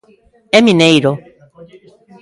E 0.57 0.59
mineiro. 0.67 1.11